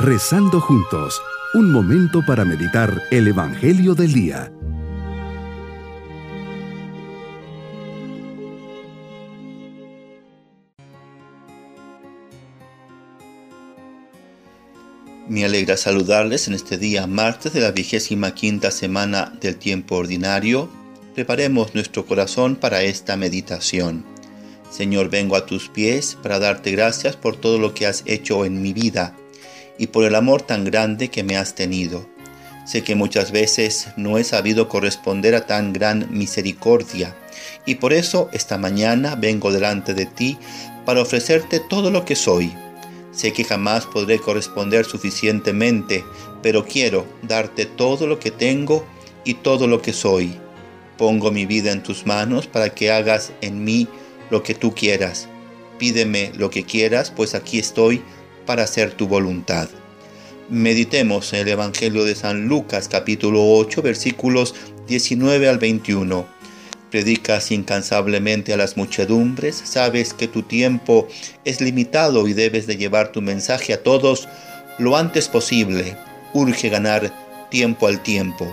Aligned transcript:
Rezando 0.00 0.60
juntos, 0.60 1.20
un 1.54 1.72
momento 1.72 2.24
para 2.24 2.44
meditar 2.44 3.02
el 3.10 3.26
Evangelio 3.26 3.96
del 3.96 4.12
Día. 4.12 4.52
Me 15.28 15.44
alegra 15.44 15.76
saludarles 15.76 16.46
en 16.46 16.54
este 16.54 16.78
día 16.78 17.08
martes 17.08 17.52
de 17.52 17.60
la 17.60 17.72
vigésima 17.72 18.36
quinta 18.36 18.70
semana 18.70 19.36
del 19.40 19.56
tiempo 19.56 19.96
ordinario. 19.96 20.70
Preparemos 21.16 21.74
nuestro 21.74 22.06
corazón 22.06 22.54
para 22.54 22.84
esta 22.84 23.16
meditación. 23.16 24.04
Señor, 24.70 25.10
vengo 25.10 25.34
a 25.34 25.44
tus 25.44 25.68
pies 25.68 26.16
para 26.22 26.38
darte 26.38 26.70
gracias 26.70 27.16
por 27.16 27.34
todo 27.34 27.58
lo 27.58 27.74
que 27.74 27.88
has 27.88 28.04
hecho 28.06 28.44
en 28.44 28.62
mi 28.62 28.72
vida 28.72 29.16
y 29.78 29.88
por 29.88 30.04
el 30.04 30.14
amor 30.14 30.42
tan 30.42 30.64
grande 30.64 31.08
que 31.08 31.22
me 31.22 31.36
has 31.36 31.54
tenido. 31.54 32.06
Sé 32.66 32.82
que 32.82 32.94
muchas 32.94 33.32
veces 33.32 33.88
no 33.96 34.18
he 34.18 34.24
sabido 34.24 34.68
corresponder 34.68 35.34
a 35.34 35.46
tan 35.46 35.72
gran 35.72 36.08
misericordia 36.10 37.16
y 37.64 37.76
por 37.76 37.92
eso 37.92 38.28
esta 38.32 38.58
mañana 38.58 39.14
vengo 39.14 39.52
delante 39.52 39.94
de 39.94 40.06
ti 40.06 40.36
para 40.84 41.00
ofrecerte 41.00 41.60
todo 41.60 41.90
lo 41.90 42.04
que 42.04 42.16
soy. 42.16 42.52
Sé 43.10 43.32
que 43.32 43.44
jamás 43.44 43.86
podré 43.86 44.18
corresponder 44.18 44.84
suficientemente, 44.84 46.04
pero 46.42 46.66
quiero 46.66 47.06
darte 47.22 47.66
todo 47.66 48.06
lo 48.06 48.18
que 48.18 48.30
tengo 48.30 48.86
y 49.24 49.34
todo 49.34 49.66
lo 49.66 49.82
que 49.82 49.92
soy. 49.92 50.36
Pongo 50.96 51.30
mi 51.30 51.46
vida 51.46 51.72
en 51.72 51.82
tus 51.82 52.06
manos 52.06 52.46
para 52.46 52.70
que 52.70 52.90
hagas 52.90 53.32
en 53.40 53.64
mí 53.64 53.88
lo 54.30 54.42
que 54.42 54.54
tú 54.54 54.74
quieras. 54.74 55.28
Pídeme 55.78 56.32
lo 56.36 56.50
que 56.50 56.64
quieras, 56.64 57.10
pues 57.14 57.34
aquí 57.34 57.58
estoy 57.58 58.02
para 58.48 58.62
hacer 58.62 58.92
tu 58.92 59.06
voluntad. 59.06 59.68
Meditemos 60.48 61.34
en 61.34 61.40
el 61.40 61.48
Evangelio 61.48 62.04
de 62.04 62.14
San 62.14 62.48
Lucas 62.48 62.88
capítulo 62.88 63.44
8 63.44 63.82
versículos 63.82 64.54
19 64.86 65.50
al 65.50 65.58
21. 65.58 66.26
Predicas 66.90 67.52
incansablemente 67.52 68.54
a 68.54 68.56
las 68.56 68.78
muchedumbres, 68.78 69.54
sabes 69.54 70.14
que 70.14 70.28
tu 70.28 70.44
tiempo 70.44 71.06
es 71.44 71.60
limitado 71.60 72.26
y 72.26 72.32
debes 72.32 72.66
de 72.66 72.78
llevar 72.78 73.12
tu 73.12 73.20
mensaje 73.20 73.74
a 73.74 73.82
todos 73.82 74.28
lo 74.78 74.96
antes 74.96 75.28
posible. 75.28 75.98
Urge 76.32 76.70
ganar 76.70 77.12
tiempo 77.50 77.86
al 77.86 78.02
tiempo. 78.02 78.50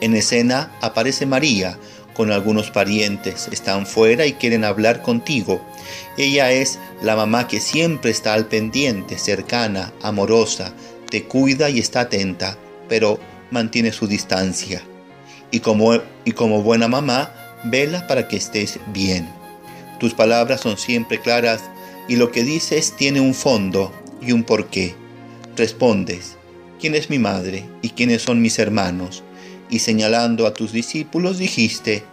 En 0.00 0.14
escena 0.14 0.72
aparece 0.80 1.26
María, 1.26 1.78
con 2.14 2.32
algunos 2.32 2.70
parientes, 2.70 3.48
están 3.52 3.86
fuera 3.86 4.24
y 4.24 4.34
quieren 4.34 4.64
hablar 4.64 5.02
contigo. 5.02 5.60
Ella 6.16 6.52
es 6.52 6.78
la 7.02 7.16
mamá 7.16 7.48
que 7.48 7.60
siempre 7.60 8.10
está 8.10 8.34
al 8.34 8.46
pendiente, 8.46 9.18
cercana, 9.18 9.92
amorosa, 10.00 10.72
te 11.10 11.24
cuida 11.24 11.68
y 11.68 11.80
está 11.80 12.02
atenta, 12.02 12.56
pero 12.88 13.18
mantiene 13.50 13.92
su 13.92 14.06
distancia. 14.06 14.82
Y 15.50 15.60
como, 15.60 15.92
y 16.24 16.32
como 16.32 16.62
buena 16.62 16.88
mamá, 16.88 17.32
vela 17.64 18.06
para 18.06 18.28
que 18.28 18.36
estés 18.36 18.78
bien. 18.92 19.28
Tus 20.00 20.14
palabras 20.14 20.60
son 20.60 20.78
siempre 20.78 21.20
claras 21.20 21.62
y 22.08 22.16
lo 22.16 22.30
que 22.30 22.44
dices 22.44 22.94
tiene 22.96 23.20
un 23.20 23.34
fondo 23.34 23.92
y 24.20 24.32
un 24.32 24.44
porqué. 24.44 24.94
Respondes, 25.56 26.36
¿quién 26.80 26.94
es 26.94 27.10
mi 27.10 27.18
madre 27.18 27.64
y 27.82 27.90
quiénes 27.90 28.22
son 28.22 28.42
mis 28.42 28.58
hermanos? 28.58 29.22
Y 29.74 29.80
señalando 29.80 30.46
a 30.46 30.54
tus 30.54 30.70
discípulos 30.70 31.38
dijiste, 31.38 32.04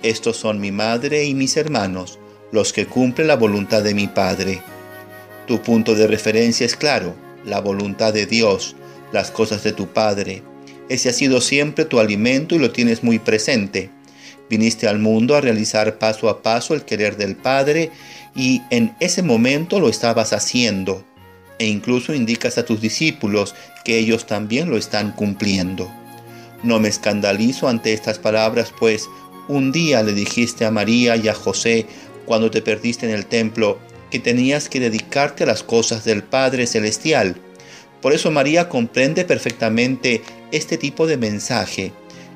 Estos 0.00 0.36
son 0.36 0.60
mi 0.60 0.70
madre 0.70 1.24
y 1.24 1.34
mis 1.34 1.56
hermanos, 1.56 2.20
los 2.52 2.72
que 2.72 2.86
cumplen 2.86 3.26
la 3.26 3.34
voluntad 3.34 3.82
de 3.82 3.94
mi 3.94 4.06
Padre. 4.06 4.62
Tu 5.48 5.60
punto 5.60 5.96
de 5.96 6.06
referencia 6.06 6.64
es 6.64 6.76
claro, 6.76 7.16
la 7.44 7.60
voluntad 7.60 8.12
de 8.12 8.26
Dios, 8.26 8.76
las 9.12 9.32
cosas 9.32 9.64
de 9.64 9.72
tu 9.72 9.88
Padre. 9.88 10.44
Ese 10.88 11.08
ha 11.08 11.12
sido 11.12 11.40
siempre 11.40 11.84
tu 11.84 11.98
alimento 11.98 12.54
y 12.54 12.60
lo 12.60 12.70
tienes 12.70 13.02
muy 13.02 13.18
presente. 13.18 13.90
Viniste 14.48 14.86
al 14.86 15.00
mundo 15.00 15.34
a 15.34 15.40
realizar 15.40 15.98
paso 15.98 16.28
a 16.28 16.42
paso 16.42 16.74
el 16.74 16.84
querer 16.84 17.16
del 17.16 17.34
Padre 17.34 17.90
y 18.36 18.62
en 18.70 18.94
ese 19.00 19.24
momento 19.24 19.80
lo 19.80 19.88
estabas 19.88 20.32
haciendo. 20.32 21.04
E 21.58 21.66
incluso 21.66 22.14
indicas 22.14 22.56
a 22.56 22.64
tus 22.64 22.80
discípulos 22.80 23.56
que 23.84 23.98
ellos 23.98 24.28
también 24.28 24.70
lo 24.70 24.76
están 24.76 25.10
cumpliendo. 25.10 25.90
No 26.62 26.78
me 26.78 26.88
escandalizo 26.88 27.68
ante 27.68 27.92
estas 27.92 28.18
palabras, 28.18 28.72
pues 28.78 29.08
un 29.48 29.72
día 29.72 30.02
le 30.02 30.12
dijiste 30.12 30.64
a 30.64 30.70
María 30.70 31.16
y 31.16 31.28
a 31.28 31.34
José, 31.34 31.86
cuando 32.26 32.50
te 32.50 32.62
perdiste 32.62 33.06
en 33.06 33.14
el 33.14 33.26
templo, 33.26 33.78
que 34.10 34.18
tenías 34.18 34.68
que 34.68 34.80
dedicarte 34.80 35.44
a 35.44 35.46
las 35.46 35.62
cosas 35.62 36.04
del 36.04 36.22
Padre 36.22 36.66
Celestial. 36.66 37.36
Por 38.02 38.12
eso 38.12 38.30
María 38.30 38.68
comprende 38.68 39.24
perfectamente 39.24 40.22
este 40.52 40.76
tipo 40.76 41.06
de 41.06 41.16
mensaje 41.16 41.92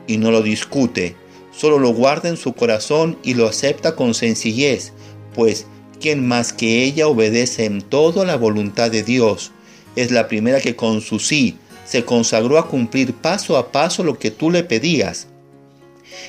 y 0.07 0.17
no 0.17 0.31
lo 0.31 0.43
discute, 0.43 1.17
solo 1.53 1.79
lo 1.79 1.91
guarda 1.91 2.29
en 2.29 2.37
su 2.37 2.55
corazón 2.55 3.19
y 3.23 3.34
lo 3.34 3.47
acepta 3.47 3.95
con 3.95 4.15
sencillez, 4.15 4.93
pues 5.34 5.67
quien 6.01 6.27
más 6.27 6.53
que 6.53 6.84
ella 6.84 7.09
obedece 7.09 7.65
en 7.65 7.83
todo 7.83 8.25
la 8.25 8.37
voluntad 8.37 8.91
de 8.91 9.03
Dios, 9.03 9.53
es 9.97 10.11
la 10.11 10.29
primera 10.29 10.61
que 10.61 10.77
con 10.77 11.01
su 11.01 11.19
sí 11.19 11.57
se 11.84 12.05
consagró 12.05 12.59
a 12.59 12.69
cumplir 12.69 13.15
paso 13.15 13.56
a 13.56 13.71
paso 13.71 14.03
lo 14.03 14.19
que 14.19 14.31
tú 14.31 14.50
le 14.50 14.65
pedías. 14.65 15.27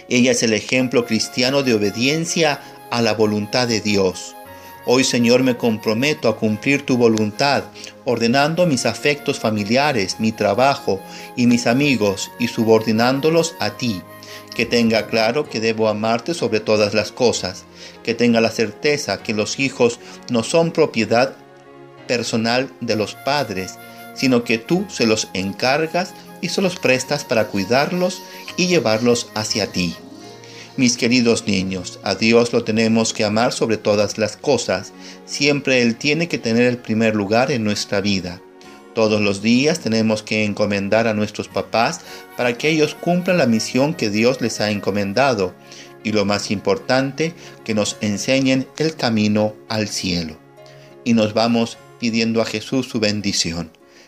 Ella 0.09 0.31
es 0.31 0.43
el 0.43 0.53
ejemplo 0.53 1.05
cristiano 1.05 1.63
de 1.63 1.73
obediencia 1.73 2.61
a 2.91 3.01
la 3.01 3.13
voluntad 3.13 3.67
de 3.67 3.81
Dios. 3.81 4.35
Hoy 4.87 5.03
Señor 5.03 5.41
me 5.41 5.57
comprometo 5.57 6.29
a 6.29 6.37
cumplir 6.37 6.85
tu 6.85 6.95
voluntad, 6.95 7.63
ordenando 8.05 8.67
mis 8.67 8.85
afectos 8.85 9.39
familiares, 9.39 10.17
mi 10.19 10.31
trabajo 10.31 11.01
y 11.35 11.47
mis 11.47 11.65
amigos 11.65 12.31
y 12.37 12.47
subordinándolos 12.47 13.55
a 13.59 13.71
ti. 13.71 14.03
Que 14.55 14.67
tenga 14.67 15.07
claro 15.07 15.49
que 15.49 15.59
debo 15.59 15.87
amarte 15.87 16.35
sobre 16.35 16.59
todas 16.59 16.93
las 16.93 17.11
cosas, 17.11 17.65
que 18.03 18.13
tenga 18.13 18.41
la 18.41 18.51
certeza 18.51 19.23
que 19.23 19.33
los 19.33 19.59
hijos 19.59 19.99
no 20.29 20.43
son 20.43 20.71
propiedad 20.71 21.35
personal 22.07 22.71
de 22.79 22.95
los 22.95 23.15
padres, 23.15 23.79
sino 24.15 24.43
que 24.43 24.57
tú 24.57 24.85
se 24.89 25.05
los 25.05 25.29
encargas 25.33 26.13
y 26.41 26.49
se 26.49 26.61
los 26.61 26.77
prestas 26.77 27.23
para 27.23 27.47
cuidarlos 27.47 28.21
y 28.57 28.67
llevarlos 28.67 29.29
hacia 29.35 29.71
ti. 29.71 29.95
Mis 30.77 30.97
queridos 30.97 31.47
niños, 31.47 31.99
a 32.03 32.15
Dios 32.15 32.51
lo 32.51 32.63
tenemos 32.63 33.13
que 33.13 33.23
amar 33.23 33.53
sobre 33.53 33.77
todas 33.77 34.17
las 34.17 34.35
cosas. 34.35 34.91
Siempre 35.25 35.81
Él 35.81 35.95
tiene 35.95 36.27
que 36.27 36.37
tener 36.37 36.63
el 36.63 36.77
primer 36.77 37.15
lugar 37.15 37.49
en 37.51 37.63
nuestra 37.63 38.01
vida. 38.01 38.41
Todos 38.93 39.21
los 39.21 39.41
días 39.41 39.79
tenemos 39.79 40.21
que 40.21 40.43
encomendar 40.43 41.07
a 41.07 41.13
nuestros 41.13 41.47
papás 41.47 42.01
para 42.35 42.57
que 42.57 42.69
ellos 42.69 42.95
cumplan 42.95 43.37
la 43.37 43.45
misión 43.45 43.93
que 43.93 44.09
Dios 44.09 44.41
les 44.41 44.59
ha 44.59 44.69
encomendado. 44.69 45.53
Y 46.03 46.11
lo 46.11 46.25
más 46.25 46.51
importante, 46.51 47.33
que 47.63 47.73
nos 47.73 47.97
enseñen 48.01 48.67
el 48.77 48.95
camino 48.95 49.55
al 49.69 49.87
cielo. 49.87 50.37
Y 51.05 51.13
nos 51.13 51.33
vamos 51.33 51.77
pidiendo 51.99 52.41
a 52.41 52.45
Jesús 52.45 52.87
su 52.87 52.99
bendición 52.99 53.71